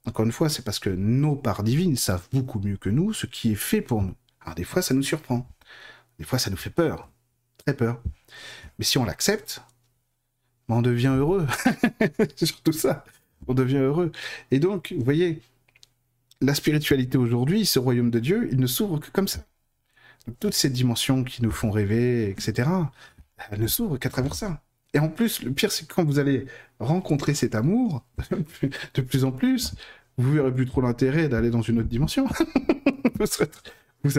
[0.06, 3.26] encore une fois, c'est parce que nos parts divines savent beaucoup mieux que nous ce
[3.26, 4.14] qui est fait pour nous.
[4.40, 5.46] Alors des fois, ça nous surprend.
[6.18, 7.08] Des fois, ça nous fait peur,
[7.58, 8.02] très peur.
[8.78, 9.62] Mais si on l'accepte,
[10.76, 11.46] on devient heureux.
[12.36, 13.04] c'est surtout ça.
[13.48, 14.12] On devient heureux.
[14.50, 15.40] Et donc, vous voyez,
[16.40, 19.40] la spiritualité aujourd'hui, ce royaume de Dieu, il ne s'ouvre que comme ça.
[20.38, 22.68] toutes ces dimensions qui nous font rêver, etc.,
[23.50, 24.62] elles ne s'ouvrent qu'à travers ça.
[24.92, 26.46] Et en plus, le pire, c'est que quand vous allez
[26.78, 28.04] rencontrer cet amour,
[28.94, 29.74] de plus en plus,
[30.16, 32.26] vous verrez plus trop l'intérêt d'aller dans une autre dimension.
[33.18, 33.26] vous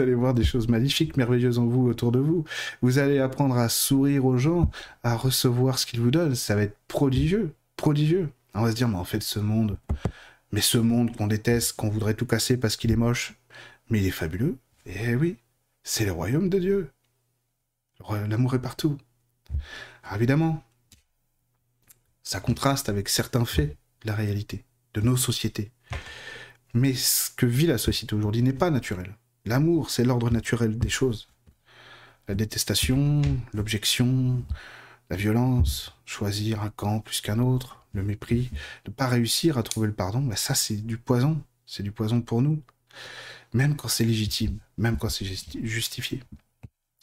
[0.00, 2.44] allez voir des choses magnifiques, merveilleuses en vous, autour de vous.
[2.82, 4.70] Vous allez apprendre à sourire aux gens,
[5.02, 6.34] à recevoir ce qu'ils vous donnent.
[6.34, 8.30] Ça va être prodigieux, prodigieux.
[8.54, 9.78] On va se dire, mais en fait, ce monde,
[10.52, 13.34] mais ce monde qu'on déteste, qu'on voudrait tout casser parce qu'il est moche,
[13.90, 14.56] mais il est fabuleux.
[14.86, 15.36] Eh oui,
[15.82, 16.90] c'est le royaume de Dieu.
[18.28, 18.98] L'amour est partout.
[20.02, 20.62] Alors évidemment,
[22.22, 24.64] ça contraste avec certains faits de la réalité,
[24.94, 25.70] de nos sociétés.
[26.74, 29.14] Mais ce que vit la société aujourd'hui n'est pas naturel.
[29.44, 31.28] L'amour, c'est l'ordre naturel des choses.
[32.28, 34.42] La détestation, l'objection,
[35.10, 38.50] la violence, choisir un camp plus qu'un autre, le mépris,
[38.86, 42.20] ne pas réussir à trouver le pardon, mais ça c'est du poison, c'est du poison
[42.20, 42.62] pour nous.
[43.52, 45.26] Même quand c'est légitime, même quand c'est
[45.62, 46.22] justifié.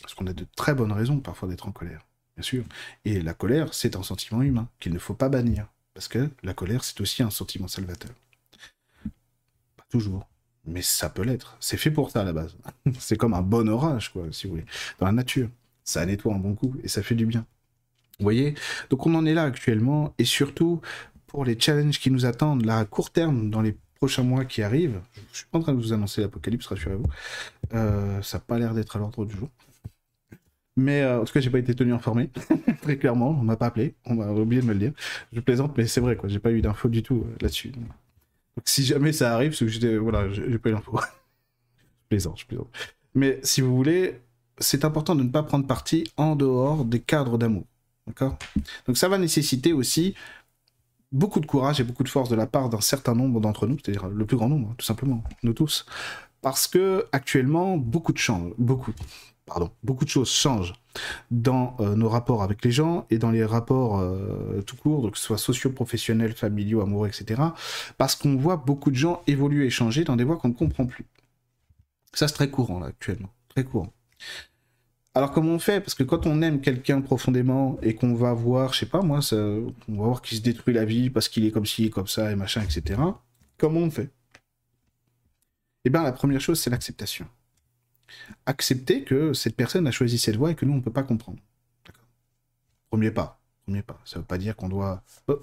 [0.02, 2.64] Parce qu'on a de très bonnes raisons parfois d'être en colère, bien sûr.
[3.04, 5.68] Et la colère, c'est un sentiment humain qu'il ne faut pas bannir.
[5.94, 8.12] Parce que la colère, c'est aussi un sentiment salvateur.
[9.76, 10.29] Pas toujours,
[10.66, 11.58] mais ça peut l'être.
[11.60, 12.56] C'est fait pour ça à la base.
[13.00, 14.66] c'est comme un bon orage, quoi, si vous voulez.
[15.00, 15.50] Dans la nature,
[15.84, 17.46] ça nettoie un bon coup et ça fait du bien.
[18.20, 18.54] Vous voyez?
[18.90, 20.82] Donc on en est là actuellement, et surtout
[21.28, 24.62] pour les challenges qui nous attendent là à court terme dans les prochains mois qui
[24.62, 25.00] arrivent.
[25.32, 27.06] Je suis pas en train de vous annoncer l'apocalypse, rassurez-vous.
[27.74, 29.50] Euh, ça n'a pas l'air d'être à l'ordre du jour.
[30.76, 32.30] Mais euh, en tout cas, j'ai pas été tenu informé,
[32.82, 33.32] très clairement.
[33.32, 34.94] On m'a pas appelé, on m'a oublié de me le dire.
[35.34, 36.30] Je plaisante, mais c'est vrai, quoi.
[36.30, 37.74] J'ai pas eu d'infos du tout euh, là-dessus.
[38.66, 41.00] Si jamais ça arrive, c'est que j'étais, voilà, j'ai pas eu d'infos.
[41.00, 42.70] je plaisante, plaisante.
[43.16, 44.22] Mais si vous voulez,
[44.60, 47.66] c'est important de ne pas prendre parti en dehors des cadres d'amour.
[48.08, 48.38] D'accord?
[48.88, 50.16] Donc ça va nécessiter aussi
[51.12, 53.78] beaucoup de courage et beaucoup de force de la part d'un certain nombre d'entre nous,
[53.84, 55.86] c'est-à-dire le plus grand nombre, tout simplement, nous tous.
[56.42, 58.94] Parce que actuellement, beaucoup de change, beaucoup,
[59.84, 60.74] beaucoup de choses changent
[61.32, 65.14] dans euh, nos rapports avec les gens et dans les rapports euh, tout court, donc
[65.14, 67.42] que ce soit socio-professionnels, familiaux, amoureux, etc.
[67.98, 70.86] Parce qu'on voit beaucoup de gens évoluer et changer dans des voies qu'on ne comprend
[70.86, 71.06] plus.
[72.14, 73.30] Ça, c'est très courant, là, actuellement.
[73.50, 73.94] Très courant.
[75.16, 75.82] Alors comment on fait?
[75.82, 79.22] Parce que quand on aime quelqu'un profondément et qu'on va voir, je sais pas moi,
[79.22, 82.08] ça, on va voir qu'il se détruit la vie parce qu'il est comme ci, comme
[82.08, 83.02] ça et machin, etc.
[83.58, 84.12] Comment on fait?
[85.86, 87.26] Eh bien la première chose c'est l'acceptation.
[88.46, 91.04] Accepter que cette personne a choisi cette voie et que nous on ne peut pas
[91.04, 91.40] comprendre.
[92.90, 93.40] Premier pas.
[93.66, 94.00] Premier pas.
[94.06, 95.04] Ça ne veut pas dire qu'on doit.
[95.28, 95.40] Oh.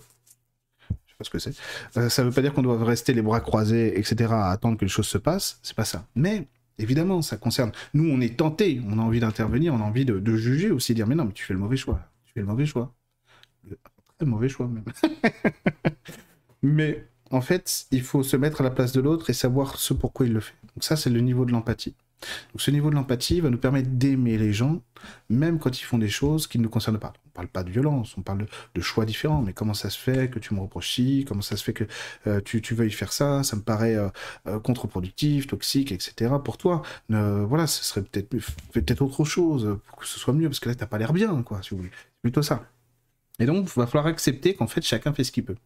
[0.88, 1.54] Je sais pas ce que c'est.
[1.96, 4.32] Euh, ça veut pas dire qu'on doit rester les bras croisés, etc.
[4.32, 5.58] à attendre que les choses se passent.
[5.62, 6.06] C'est pas ça.
[6.14, 6.48] Mais
[6.78, 7.72] Évidemment, ça concerne.
[7.94, 11.06] Nous, on est tenté, on a envie d'intervenir, on a envie de, juger aussi, dire
[11.06, 12.00] mais non, mais tu fais le mauvais choix.
[12.24, 12.94] Tu fais le mauvais choix.
[14.18, 14.84] Très mauvais choix même.
[16.62, 19.94] mais en fait, il faut se mettre à la place de l'autre et savoir ce
[19.94, 20.54] pourquoi il le fait.
[20.74, 21.94] Donc ça, c'est le niveau de l'empathie.
[22.52, 24.82] Donc ce niveau de l'empathie va nous permettre d'aimer les gens,
[25.28, 27.12] même quand ils font des choses qui ne nous concernent pas.
[27.26, 30.30] On parle pas de violence, on parle de, choix différents, mais comment ça se fait
[30.30, 31.84] que tu me reproches comment ça se fait que
[32.26, 34.08] euh, tu, tu, veuilles faire ça, ça me paraît euh,
[34.46, 36.34] euh, contre-productif, toxique, etc.
[36.42, 36.82] pour toi.
[37.08, 38.28] voilà, ce serait peut-être
[38.72, 41.42] peut-être autre chose pour que ce soit mieux, parce que là, t'as pas l'air bien,
[41.42, 41.90] quoi, si vous voulez.
[41.92, 42.66] C'est plutôt ça.
[43.38, 45.56] Et donc, il va falloir accepter qu'en fait, chacun fait ce qu'il peut.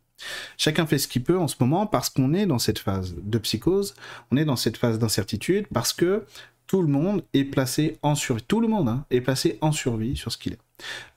[0.57, 3.39] Chacun fait ce qu'il peut en ce moment parce qu'on est dans cette phase de
[3.39, 3.95] psychose,
[4.31, 6.27] on est dans cette phase d'incertitude, parce que
[6.67, 8.43] tout le monde est placé en survie.
[8.43, 10.61] Tout le monde hein, est placé en survie sur ce qu'il est.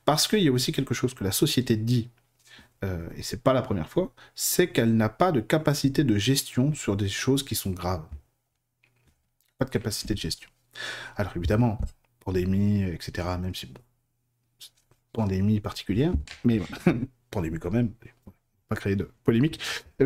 [0.05, 2.09] Parce qu'il y a aussi quelque chose que la société dit,
[2.83, 6.73] euh, et c'est pas la première fois, c'est qu'elle n'a pas de capacité de gestion
[6.73, 8.05] sur des choses qui sont graves.
[9.57, 10.49] Pas de capacité de gestion.
[11.15, 11.79] Alors évidemment,
[12.19, 13.71] pandémie, etc., même si
[15.13, 16.61] pandémie particulière, mais
[17.31, 17.91] pandémie quand même,
[18.67, 19.59] pas créer de polémique.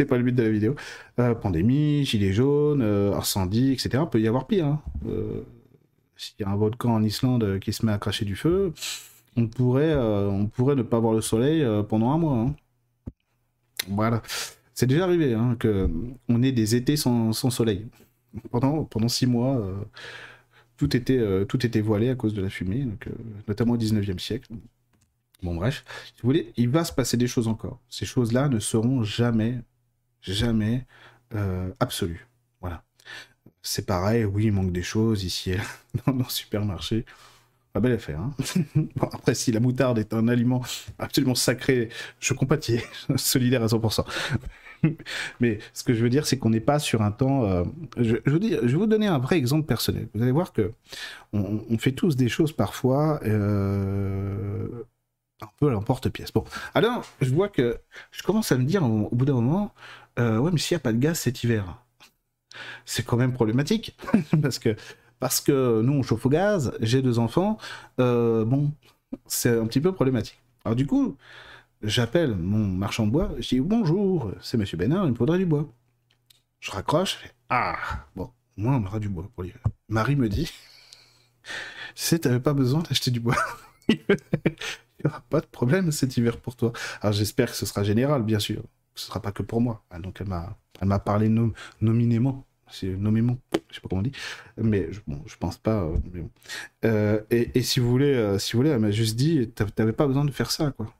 [0.00, 0.74] c'est pas le but de la vidéo.
[1.18, 4.04] Euh, pandémie, gilets jaunes, euh, incendie, etc.
[4.10, 4.66] Peut y avoir pire.
[4.66, 4.82] Hein.
[5.06, 5.42] Euh,
[6.16, 8.72] s'il y a un volcan en Islande qui se met à cracher du feu,
[9.36, 9.96] on pourrait,
[10.52, 12.36] pourrait ne pas voir le soleil pendant un mois.
[12.36, 12.54] Hein.
[13.88, 14.22] Voilà.
[14.74, 15.88] C'est déjà arrivé hein, que
[16.28, 17.86] on ait des étés sans, soleil.
[18.50, 19.62] Pendant, pendant six mois,
[20.80, 23.06] tout, était, tout était voilé à cause de la fumée, donc,
[23.46, 24.48] notamment au 19e siècle.
[25.42, 25.84] Bon, bref,
[26.22, 27.80] vous voulez, il va se passer des choses encore.
[27.88, 29.60] Ces choses-là ne seront jamais,
[30.20, 30.86] jamais
[31.34, 32.26] euh, absolues.
[32.60, 32.82] Voilà.
[33.62, 35.64] C'est pareil, oui, il manque des choses ici et là,
[36.06, 37.04] dans, le supermarché.
[37.72, 38.20] Pas belle affaire.
[38.20, 38.34] Hein
[38.96, 40.62] bon, après, si la moutarde est un aliment
[40.98, 41.88] absolument sacré,
[42.18, 42.80] je compatis,
[43.16, 44.04] solidaire à 100%.
[45.40, 47.44] Mais ce que je veux dire, c'est qu'on n'est pas sur un temps.
[47.44, 47.64] Euh,
[47.96, 50.08] je, je, veux je, vais vous donner un vrai exemple personnel.
[50.14, 50.72] Vous allez voir que
[51.32, 53.20] on, fait tous des choses parfois.
[53.24, 54.68] Euh,
[55.42, 56.32] un peu à l'emporte-pièce.
[56.32, 57.78] Bon, alors, je vois que
[58.10, 59.72] je commence à me dire au, bout d'un moment,
[60.18, 61.82] euh, ouais, mais s'il n'y a pas de gaz cet hiver,
[62.84, 63.96] c'est quand même problématique,
[64.42, 64.76] parce que
[65.18, 67.56] parce que nous, on chauffe au gaz, j'ai deux enfants,
[67.96, 68.70] bon,
[69.26, 70.40] c'est un petit peu problématique.
[70.64, 71.16] Alors du coup,
[71.82, 75.46] j'appelle mon marchand de bois, je dis bonjour, c'est Monsieur Bénard, il me faudrait du
[75.46, 75.68] bois.
[76.60, 77.76] Je raccroche, je fais, ah,
[78.14, 79.62] bon, moi on aura du bois pour l'hiver.
[79.88, 80.46] Marie me dit,
[81.44, 81.50] tu
[81.94, 83.36] sais, t'avais pas besoin d'acheter du bois.
[83.88, 83.96] il
[85.04, 86.72] n'y aura pas de problème cet hiver pour toi.
[87.00, 88.62] Alors j'espère que ce sera général, bien sûr.
[88.94, 89.82] Ce sera pas que pour moi.
[89.90, 91.30] Ah, donc elle m'a, parlé
[91.80, 92.44] nominément.
[92.72, 94.12] C'est nommément, je sais pas comment on dit,
[94.56, 95.82] mais je, bon, je pense pas.
[95.82, 95.98] Euh,
[96.84, 100.06] euh, et, si vous voulez, euh, si vous voulez, elle m'a juste dit, t'avais pas
[100.06, 100.94] besoin de faire ça, quoi.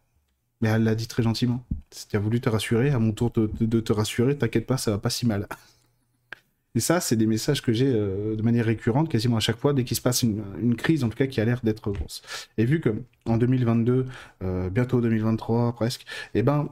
[0.60, 1.64] Mais elle l'a dit très gentiment.
[1.90, 4.90] Si tu as voulu te rassurer, à mon tour de, te rassurer, t'inquiète pas, ça
[4.90, 5.46] va pas si mal.
[6.76, 9.72] Et ça, c'est des messages que j'ai euh, de manière récurrente, quasiment à chaque fois,
[9.72, 12.22] dès qu'il se passe une, crise, en tout cas, qui a l'air d'être grosse.
[12.58, 12.90] Et vu que
[13.26, 14.06] en 2022,
[14.42, 16.68] euh, bientôt 2023 presque, eh ben,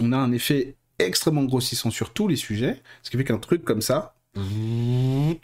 [0.00, 3.64] on a un effet extrêmement grossissant sur tous les sujets, ce qui fait qu'un truc
[3.64, 4.14] comme ça,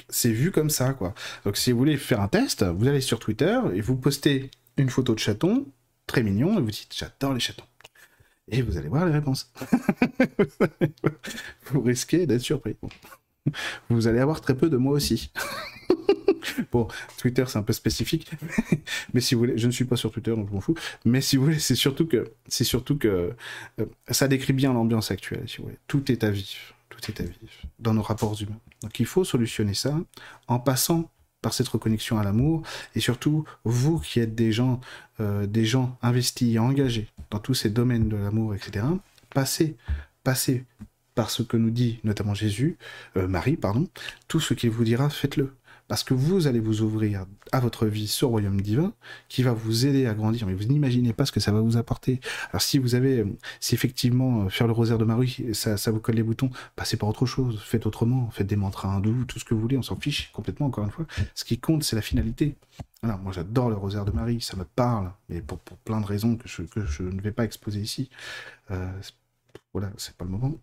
[0.08, 1.14] c'est vu comme ça, quoi.
[1.44, 4.88] Donc, si vous voulez faire un test, vous allez sur Twitter et vous postez une
[4.88, 5.66] photo de chaton,
[6.08, 7.64] très mignon, et vous dites j'adore les chatons.
[8.50, 9.52] Et vous allez voir les réponses.
[11.70, 12.76] vous risquez d'être surpris
[13.88, 15.30] vous allez avoir très peu de moi aussi.
[16.72, 18.30] bon, Twitter c'est un peu spécifique,
[19.14, 20.74] mais si vous voulez, je ne suis pas sur Twitter donc je m'en fous.
[21.04, 23.34] Mais si vous voulez, c'est surtout que c'est surtout que
[23.80, 25.44] euh, ça décrit bien l'ambiance actuelle.
[25.48, 28.60] Si vous voulez, tout est à vif, tout est à vif dans nos rapports humains.
[28.82, 29.98] Donc il faut solutionner ça
[30.46, 31.10] en passant
[31.40, 32.62] par cette reconnexion à l'amour
[32.94, 34.80] et surtout vous qui êtes des gens,
[35.20, 38.86] euh, des gens investis et engagés dans tous ces domaines de l'amour, etc.
[39.30, 39.76] Passez,
[40.24, 40.64] passez
[41.14, 42.76] par ce que nous dit notamment Jésus,
[43.16, 43.88] euh, Marie, pardon,
[44.28, 45.54] tout ce qu'il vous dira, faites-le.
[45.88, 48.92] Parce que vous allez vous ouvrir à votre vie ce royaume divin
[49.28, 50.46] qui va vous aider à grandir.
[50.46, 52.20] Mais vous n'imaginez pas ce que ça va vous apporter.
[52.50, 53.24] Alors si vous avez,
[53.58, 56.96] si effectivement euh, faire le rosaire de Marie, ça, ça vous colle les boutons, passez
[56.96, 59.82] par autre chose, faites autrement, faites des mantras hindous, tout ce que vous voulez, on
[59.82, 61.06] s'en fiche complètement encore une fois.
[61.34, 62.54] Ce qui compte, c'est la finalité.
[63.02, 66.36] Voilà, moi j'adore le rosaire de Marie, ça me parle, mais pour, plein de raisons
[66.36, 68.10] que je, que je ne vais pas exposer ici.
[68.70, 68.90] Euh,
[69.72, 70.54] voilà, c'est pas le moment.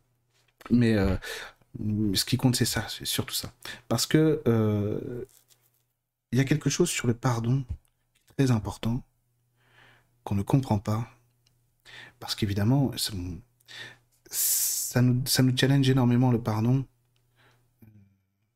[0.71, 1.15] Mais euh,
[2.13, 3.51] ce qui compte, c'est ça, c'est surtout ça.
[3.87, 5.25] Parce que euh,
[6.31, 7.63] il y a quelque chose sur le pardon
[8.35, 9.03] très important
[10.23, 11.07] qu'on ne comprend pas.
[12.19, 13.13] Parce qu'évidemment, ça
[15.01, 16.85] nous, ça nous challenge énormément le pardon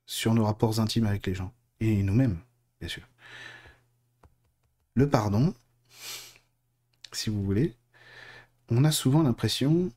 [0.06, 1.54] sur nos rapports intimes avec les gens.
[1.80, 2.40] Et nous-mêmes,
[2.80, 3.04] bien sûr.
[4.96, 5.54] Le pardon,
[7.14, 7.76] si vous voulez,
[8.70, 9.92] on a souvent l'impression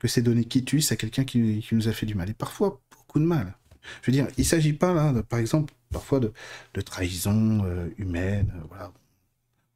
[0.00, 2.28] que c'est donner quitus à quelqu'un qui, nous a fait du mal.
[2.28, 3.54] Et parfois, beaucoup de mal.
[4.02, 6.32] Je veux dire, il ne s'agit pas, là, par exemple, parfois de,
[6.80, 8.92] trahison euh, humaine, euh, voilà.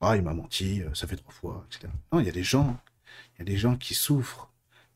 [0.00, 1.92] Ah, il m'a menti, euh, ça fait trois fois, etc.
[2.12, 2.78] Non, il y a des gens,
[3.34, 4.50] il y a des gens qui souffrent,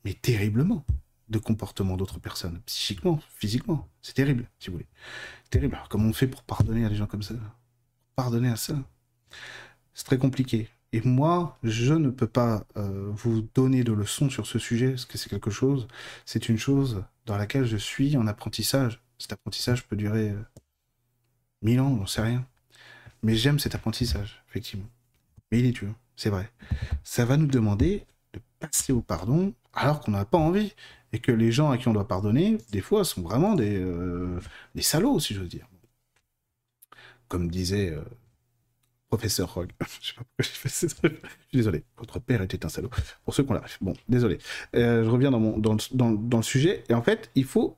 [0.05, 0.85] mais terriblement,
[1.29, 3.89] de comportements d'autres personnes, psychiquement, physiquement.
[4.03, 4.89] C'est terrible, si vous voulez.
[5.51, 5.75] Terrible.
[5.77, 7.35] Alors, comment on fait pour pardonner à des gens comme ça?
[8.17, 8.77] Pardonner à ça?
[9.95, 10.69] C'est très compliqué.
[10.93, 15.05] Et moi, je ne peux pas euh, vous donner de leçons sur ce sujet, parce
[15.05, 15.87] que c'est quelque chose,
[16.25, 19.03] c'est une chose dans laquelle je suis en apprentissage.
[19.19, 20.43] Cet apprentissage peut durer euh,
[21.61, 22.47] mille ans, j'en sais rien.
[23.23, 24.89] Mais j'aime cet apprentissage, effectivement.
[25.51, 26.51] Mais il est dur, c'est vrai.
[27.05, 30.75] Ça va nous demander de passer au pardon alors qu'on n'a pas envie.
[31.13, 34.39] Et que les gens à qui on doit pardonner, des fois, sont vraiment des, euh,
[34.75, 35.67] des salauds, si j'ose dire.
[37.29, 37.97] Comme disait
[39.09, 39.71] Professeur Rogue.
[40.01, 40.69] je sais pas pourquoi j'ai fait.
[40.69, 41.09] Je
[41.49, 41.85] suis désolé.
[41.97, 42.91] Votre père était un salaud.
[43.25, 43.79] Pour ceux qu'on l'arrive.
[43.81, 44.39] Bon, désolé.
[44.77, 46.85] Euh, je reviens dans, mon, le sujet.
[46.89, 47.77] Et en fait, il faut,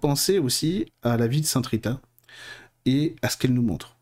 [0.00, 2.00] penser aussi à la vie de Sainte Rita
[2.84, 3.96] et à ce qu'elle nous montre.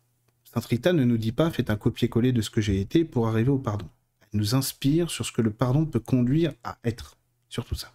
[0.53, 3.27] Sainte Rita ne nous dit pas faites un copier-coller de ce que j'ai été pour
[3.27, 3.89] arriver au pardon.
[4.21, 7.17] Elle nous inspire sur ce que le pardon peut conduire à être.
[7.49, 7.93] Surtout ça.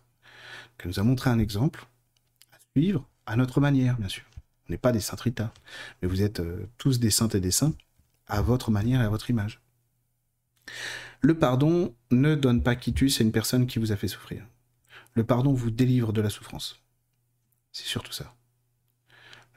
[0.80, 1.86] Elle nous a montré un exemple
[2.52, 4.24] à suivre à notre manière, bien sûr.
[4.68, 5.54] On n'est pas des Sainte Rita,
[6.02, 7.74] mais vous êtes euh, tous des saintes et des saints
[8.30, 9.62] à votre manière et à votre image.
[11.22, 14.46] Le pardon ne donne pas quitus à une personne qui vous a fait souffrir.
[15.16, 16.82] Le pardon vous délivre de la souffrance.
[17.72, 18.34] C'est surtout ça.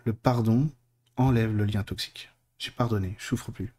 [0.04, 0.68] Le pardon
[1.16, 2.30] enlève le lien toxique.
[2.58, 3.72] J'ai pardonné, je souffre plus.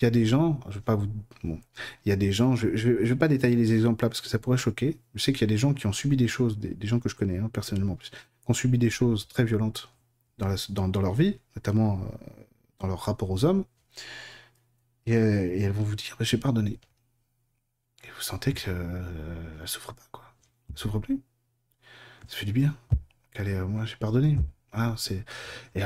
[0.00, 1.08] Il y a des gens, je vais pas vous,
[1.42, 1.60] bon,
[2.04, 4.28] il y a des gens, je, je, vais pas détailler les exemples là parce que
[4.28, 4.96] ça pourrait choquer.
[5.14, 7.08] Je sais qu'il y a des gens qui ont subi des choses, des, gens que
[7.08, 8.10] je connais hein, personnellement, qui
[8.46, 9.92] ont subi des choses très violentes
[10.38, 12.44] dans leur vie, notamment euh,
[12.78, 13.64] dans leur rapport aux hommes.
[15.16, 16.78] Euh, et, elles vont vous dire bah, j'ai pardonné.
[18.04, 20.24] Et vous sentez qu'elle euh, souffre pas, quoi.
[20.70, 21.20] Elle souffre plus.
[22.26, 22.76] Ça fait du bien.
[23.32, 24.38] Qu'elle est, euh, moi j'ai pardonné.
[24.96, 25.24] c'est
[25.74, 25.82] et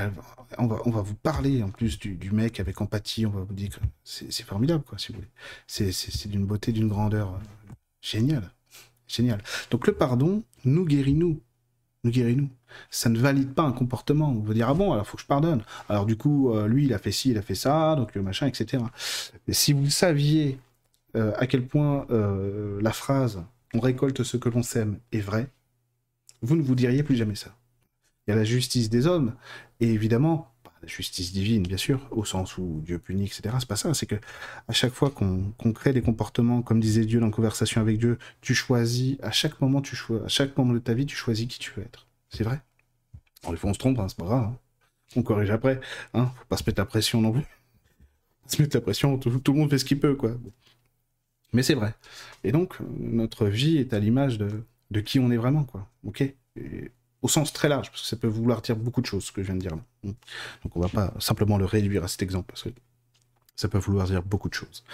[0.59, 3.27] on va on va vous parler en plus du, mec avec empathie.
[3.27, 5.31] On va vous dire que c'est formidable, quoi, si vous voulez.
[5.67, 7.41] C'est d'une beauté, d'une grandeur
[8.01, 8.51] géniale,
[9.07, 9.43] génial.
[9.71, 11.41] Donc le pardon nous guérit nous
[12.11, 12.49] guéris-nous.
[12.91, 14.31] Ça ne valide pas un comportement.
[14.31, 15.63] On va dire, ah bon, alors faut que je pardonne.
[15.89, 18.23] Alors du coup, euh, lui, il a fait ci, il a fait ça, donc euh,
[18.23, 18.83] machin, etc.
[19.47, 20.59] Mais si vous saviez
[21.17, 23.43] euh, à quel point la phrase
[23.75, 25.49] on récolte ce que l'on sème est vraie,
[26.43, 27.57] vous ne vous diriez plus jamais ça.
[28.27, 29.35] Il y a la justice des hommes,
[29.81, 30.52] et évidemment,
[30.87, 33.55] justice divine, bien sûr, au sens où Dieu punit, etc.
[33.61, 33.95] C'est pas ça.
[33.95, 34.17] C'est que
[34.69, 38.55] à chaque fois qu'on crée des comportements, comme disait Dieu dans Conversation avec Dieu, tu
[38.55, 41.73] choisis, à chaque moment, tu à chaque moment de ta vie, tu choisis qui tu
[41.77, 42.07] veux être.
[42.31, 42.61] C'est vrai.
[43.43, 44.45] Alors, des fois, on se trompe, hein, c'est pas grave.
[44.45, 44.59] Hein.
[45.17, 45.81] On corrige après.
[46.15, 46.33] Hein.
[46.37, 47.45] Faut pas se mettre la pression non plus.
[48.47, 50.37] Se mettre la pression, tout, le monde fait ce qu'il peut, quoi.
[51.53, 51.95] Mais c'est vrai.
[52.45, 55.89] Et donc, notre vie est à l'image de, de qui on est vraiment, quoi.
[56.05, 56.25] Ok?
[57.23, 59.43] Au sens très large, parce que ça peut vouloir dire beaucoup de choses, ce que
[59.43, 59.77] je viens de dire.
[60.05, 62.71] Donc on va pas simplement le réduire à cet exemple, parce que
[63.57, 64.85] ça peut vouloir dire beaucoup de choses.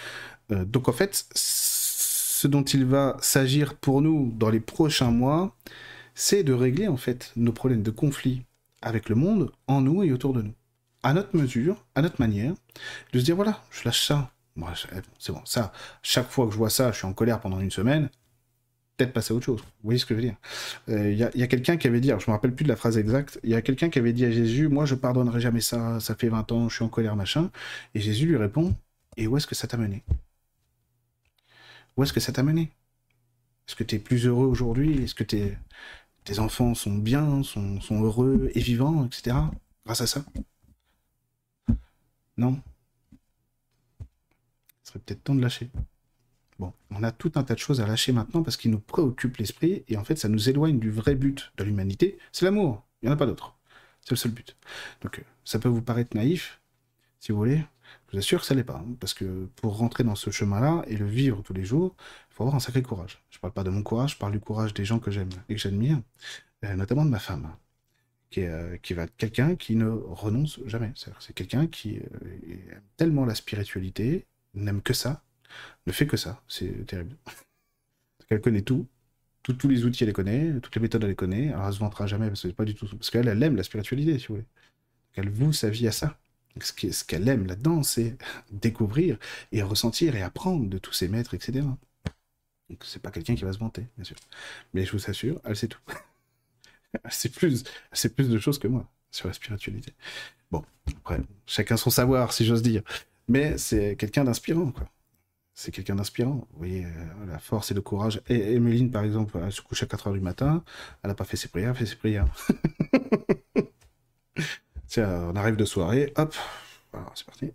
[0.52, 5.56] Euh, donc en fait, ce dont il va s'agir pour nous dans les prochains mois,
[6.14, 8.42] c'est de régler en fait nos problèmes de conflit
[8.82, 10.54] avec le monde, en nous et autour de nous.
[11.02, 12.54] À notre mesure, à notre manière,
[13.12, 14.30] de se dire voilà, je lâche ça.
[15.18, 17.70] c'est bon, ça, chaque fois que je vois ça, je suis en colère pendant une
[17.70, 18.10] semaine,
[18.98, 19.60] peut-être passer à autre chose.
[19.60, 20.36] Vous voyez ce que je veux dire?
[20.88, 22.76] Il euh, y a, quelqu'un qui avait dit, alors je me rappelle plus de la
[22.76, 25.60] phrase exacte, il y a quelqu'un qui avait dit à Jésus, moi je pardonnerai jamais
[25.60, 27.50] ça, ça fait 20 ans, je suis en colère, machin.
[27.94, 28.74] Et Jésus lui répond,
[29.16, 30.02] et où est-ce que ça t'a mené?
[31.96, 32.72] Où est-ce que ça t'a mené?
[33.66, 35.02] Est-ce que tu es plus heureux aujourd'hui?
[35.04, 39.36] Est-ce que tes enfants sont bien, sont, sont heureux et vivants, etc.
[39.86, 40.24] Grâce à ça
[42.36, 42.60] Non
[43.28, 45.70] Il serait peut-être temps de lâcher.
[46.58, 49.36] Bon, on a tout un tas de choses à lâcher maintenant parce qu'ils nous préoccupent
[49.36, 53.06] l'esprit et en fait ça nous éloigne du vrai but de l'humanité, c'est l'amour, il
[53.06, 53.56] n'y en a pas d'autre.
[54.00, 54.56] C'est le seul but.
[55.02, 56.60] Donc euh, ça peut vous paraître naïf,
[57.20, 57.64] si vous voulez,
[58.08, 60.82] je vous assure que ça l'est pas, hein, parce que pour rentrer dans ce chemin-là
[60.88, 61.94] et le vivre tous les jours,
[62.30, 63.22] il faut avoir un sacré courage.
[63.30, 65.54] Je parle pas de mon courage, je parle du courage des gens que j'aime et
[65.54, 66.00] que j'admire,
[66.64, 67.54] euh, notamment de ma femme,
[68.30, 70.92] qui, est, euh, qui va être quelqu'un qui ne renonce jamais.
[70.96, 75.22] C'est quelqu'un qui aime tellement la spiritualité, n'aime que ça,
[75.86, 76.42] ne fait que ça.
[76.48, 77.16] C'est terrible.
[78.30, 78.86] Elle connaît tout.
[79.42, 80.60] tous les outils, elle les connaît.
[80.60, 81.48] Toutes les méthodes, elle les connaît.
[81.50, 82.86] Alors, elle se vantera jamais parce pas du tout.
[82.86, 84.46] Parce qu'elle, elle aime la spiritualité, si vous voulez.
[85.14, 86.18] Elle voue sa vie à ça.
[86.60, 88.18] Ce qu'elle aime là-dedans, c'est
[88.50, 89.18] découvrir
[89.52, 91.60] et ressentir et apprendre de tous ses maîtres, etc.
[92.68, 94.16] Donc, c'est pas quelqu'un qui va se vanter, bien sûr.
[94.74, 95.80] Mais je vous assure, elle sait tout.
[97.02, 99.94] elle sait plus, elle sait plus de choses que moi sur la spiritualité.
[100.50, 100.62] Bon,
[100.98, 102.82] après, chacun son savoir, si j'ose dire.
[103.26, 104.90] Mais c'est quelqu'un d'inspirant, quoi
[105.58, 106.46] c'est quelqu'un d'inspirant.
[106.52, 108.22] Vous voyez, euh, la force et le courage.
[108.28, 110.62] Et Emeline, par exemple, elle se couche à 4 h du matin,
[111.02, 112.28] elle n'a pas fait ses prières, elle fait ses prières.
[114.86, 116.32] Tiens, on arrive de soirée, hop,
[117.12, 117.52] c'est parti.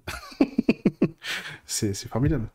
[1.65, 2.49] c'est formidable.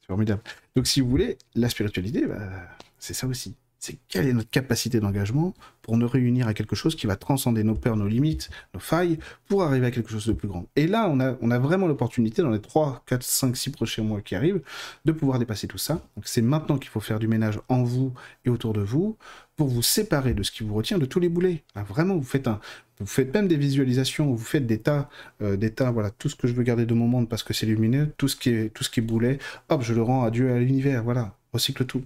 [0.00, 0.42] C'est formidable.
[0.74, 2.50] Donc, si vous voulez, la spiritualité, bah,
[2.98, 6.96] c'est ça aussi c'est quelle est notre capacité d'engagement pour nous réunir à quelque chose
[6.96, 10.32] qui va transcender nos peurs, nos limites, nos failles, pour arriver à quelque chose de
[10.32, 10.66] plus grand.
[10.76, 14.34] Et là, on a, vraiment l'opportunité, dans les 3, 4, 5, 6 prochains mois qui
[14.34, 14.60] arrivent,
[15.04, 16.02] de pouvoir dépasser tout ça.
[16.16, 18.12] Donc c'est maintenant qu'il faut faire du ménage en vous
[18.44, 19.16] et autour de vous,
[19.56, 21.62] pour vous séparer de ce qui vous retient, de tous les boulets.
[21.88, 25.08] Vraiment, vous faites même des visualisations, vous faites des tas,
[25.40, 27.54] euh, des tas, voilà, tout ce que je veux garder de mon monde parce que
[27.54, 29.38] c'est lumineux, tout ce qui est, tout ce qui est boulet,
[29.68, 32.04] hop, je le rends à Dieu à l'univers, voilà, recycle tout,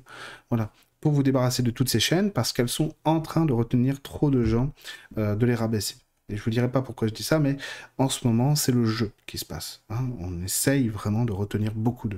[0.50, 0.70] voilà
[1.02, 4.30] pour vous débarrasser de toutes ces chaînes parce qu'elles sont en train de retenir trop
[4.30, 4.72] de gens,
[5.18, 5.96] euh, de les rabaisser.
[6.32, 7.58] Et je vous dirai pas pourquoi je dis ça, mais
[7.98, 9.82] en ce moment, c'est le jeu qui se passe.
[9.90, 10.08] Hein.
[10.18, 12.16] On essaye vraiment de retenir beaucoup de,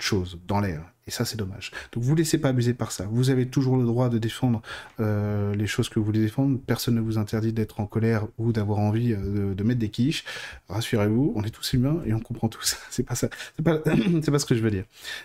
[0.00, 0.82] choses dans l'air.
[1.06, 1.70] Et ça, c'est dommage.
[1.92, 3.06] Donc, vous laissez pas abuser par ça.
[3.10, 4.62] Vous avez toujours le droit de défendre
[5.00, 6.58] euh, les choses que vous voulez défendre.
[6.66, 10.24] Personne ne vous interdit d'être en colère ou d'avoir envie euh, de, mettre des quiches.
[10.68, 12.76] Rassurez-vous, on est tous humains et on comprend tous.
[12.90, 13.28] c'est pas ça.
[13.58, 14.84] C'est pas, ce que je veux dire.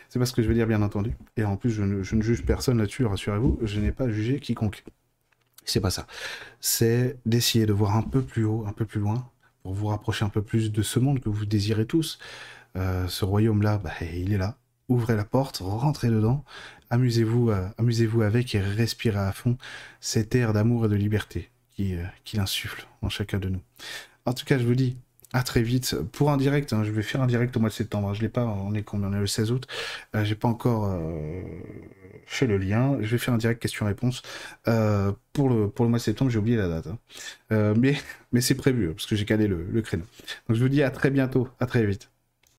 [0.10, 1.16] C'est pas ce que je veux dire, bien entendu.
[1.38, 3.60] Et en plus, je ne juge personne là-dessus, rassurez-vous.
[3.62, 4.84] Je n'ai pas jugé quiconque.
[5.70, 6.08] C'est pas ça.
[6.60, 9.30] C'est d'essayer de voir un peu plus haut, un peu plus loin,
[9.64, 12.20] pour vous rapprocher un peu plus de ce monde que vous désirez tous.
[12.76, 14.58] Euh, ce royaume-là, bah, il est là.
[14.88, 16.44] Ouvrez la porte, rentrez dedans,
[16.90, 19.58] amusez-vous, euh, amusez-vous avec et respirez à fond
[20.00, 22.06] cet air d'amour et de liberté qui, euh,
[22.42, 23.62] insuffle en chacun de nous.
[24.26, 24.98] En tout cas, je vous dis
[25.34, 26.74] à très vite pour un direct.
[26.74, 28.14] Hein, je vais faire un direct au mois de septembre.
[28.14, 28.46] Je l'ai pas.
[28.46, 29.68] On est combien On est le 16 août.
[30.16, 31.42] Euh, J'ai pas encore euh,
[32.26, 32.98] fait le lien.
[33.02, 34.22] Je vais faire un direct question-réponse
[34.68, 36.32] euh, pour le mois de septembre.
[36.32, 36.98] J'ai oublié la date, hein.
[37.52, 37.98] euh, mais
[38.32, 40.06] mais c'est prévu parce que j'ai calé le, le créneau.
[40.48, 41.48] Donc je vous dis à très bientôt.
[41.60, 42.12] À très vite.